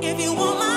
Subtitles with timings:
[0.00, 0.67] If you want my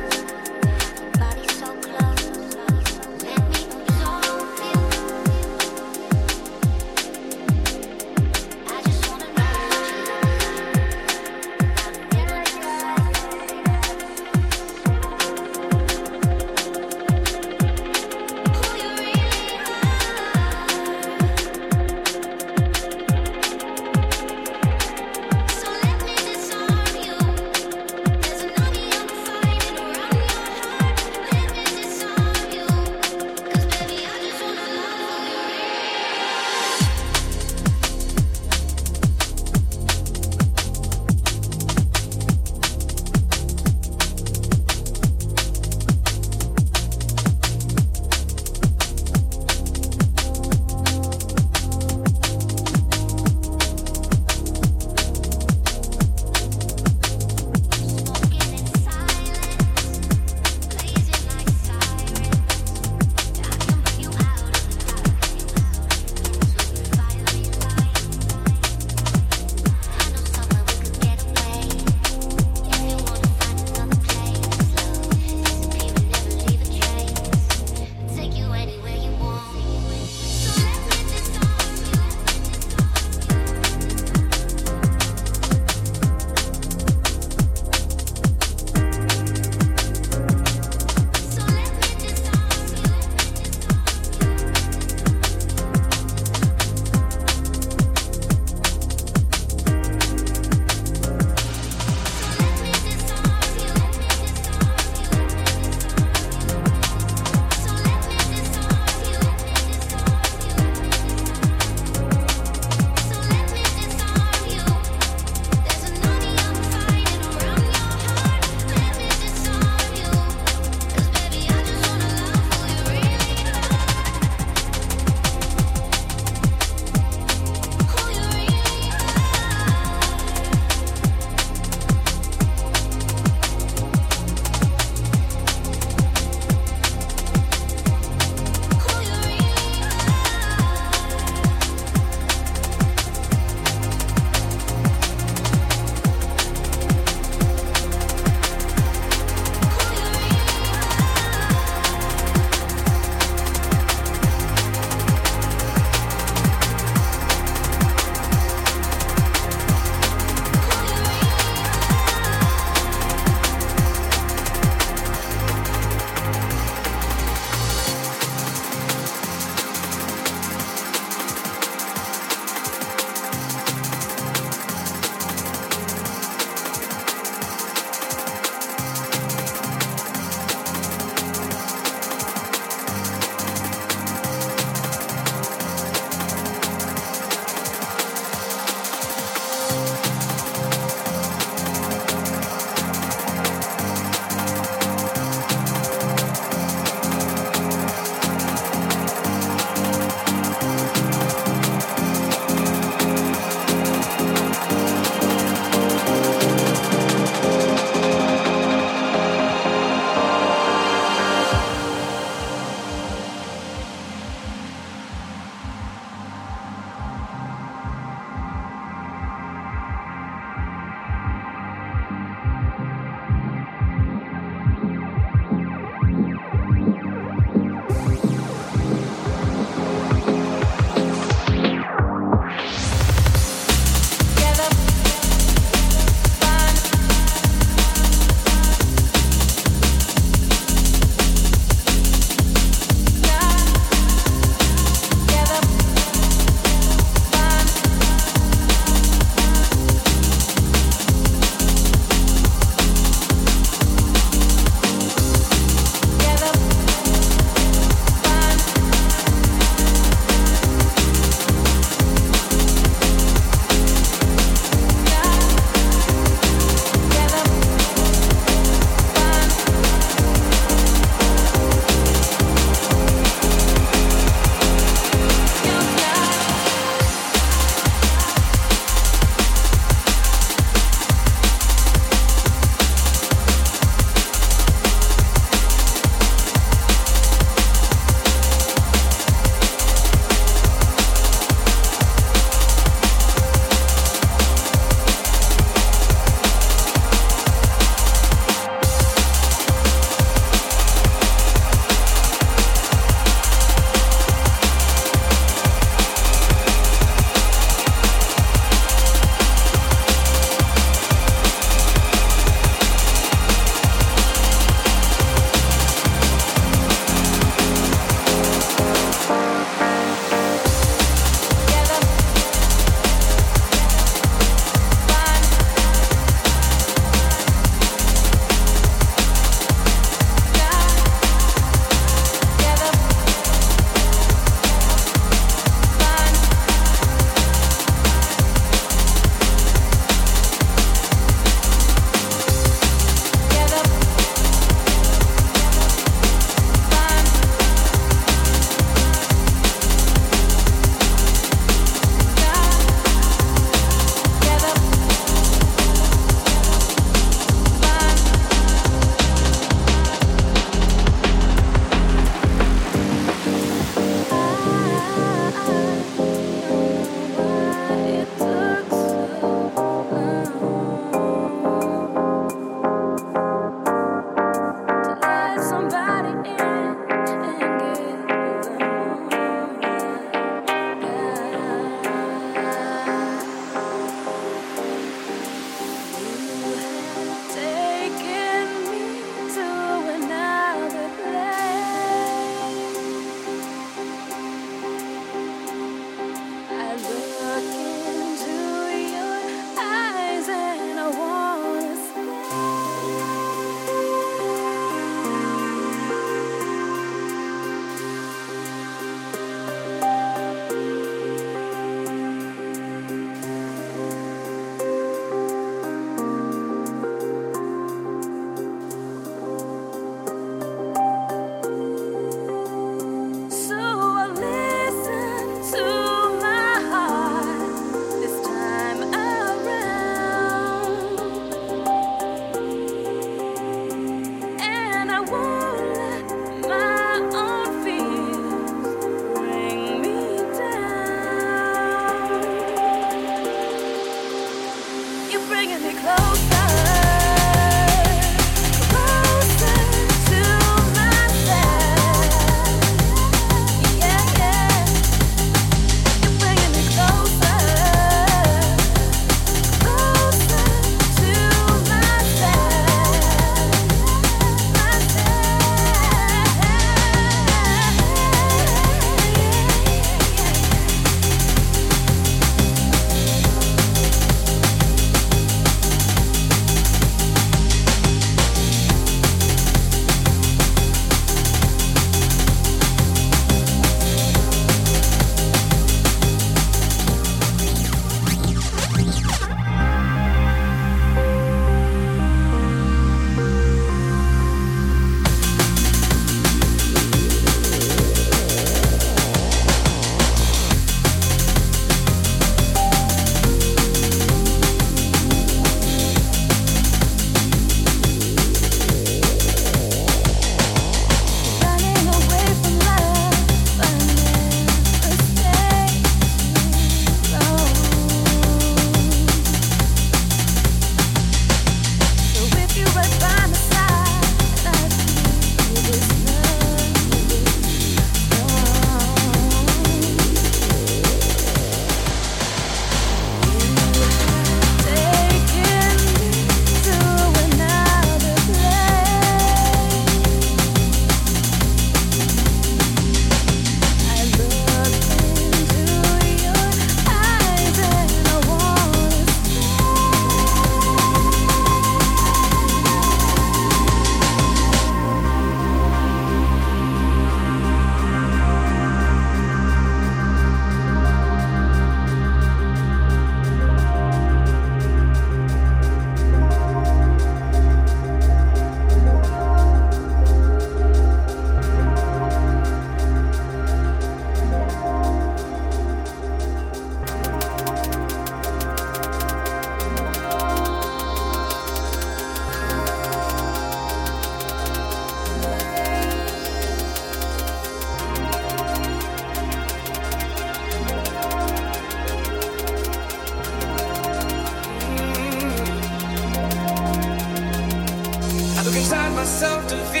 [599.21, 600.00] myself to feel